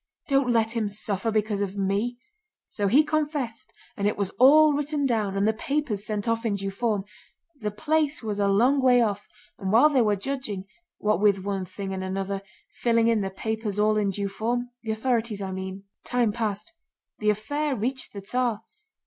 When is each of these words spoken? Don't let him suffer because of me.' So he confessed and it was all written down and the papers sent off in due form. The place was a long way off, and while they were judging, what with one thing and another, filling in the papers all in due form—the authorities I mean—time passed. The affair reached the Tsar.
Don't 0.27 0.51
let 0.51 0.71
him 0.75 0.89
suffer 0.89 1.29
because 1.29 1.61
of 1.61 1.77
me.' 1.77 2.17
So 2.65 2.87
he 2.87 3.03
confessed 3.03 3.71
and 3.95 4.07
it 4.07 4.17
was 4.17 4.31
all 4.39 4.73
written 4.73 5.05
down 5.05 5.37
and 5.37 5.47
the 5.47 5.53
papers 5.53 6.03
sent 6.07 6.27
off 6.27 6.43
in 6.43 6.55
due 6.55 6.71
form. 6.71 7.03
The 7.59 7.69
place 7.69 8.23
was 8.23 8.39
a 8.39 8.47
long 8.47 8.81
way 8.81 8.99
off, 8.99 9.27
and 9.59 9.71
while 9.71 9.89
they 9.89 10.01
were 10.01 10.15
judging, 10.15 10.65
what 10.97 11.21
with 11.21 11.43
one 11.43 11.65
thing 11.65 11.93
and 11.93 12.03
another, 12.03 12.41
filling 12.79 13.09
in 13.09 13.21
the 13.21 13.29
papers 13.29 13.77
all 13.77 13.95
in 13.95 14.09
due 14.09 14.27
form—the 14.27 14.89
authorities 14.89 15.39
I 15.39 15.51
mean—time 15.51 16.31
passed. 16.31 16.73
The 17.19 17.29
affair 17.29 17.75
reached 17.75 18.11
the 18.11 18.21
Tsar. 18.21 18.63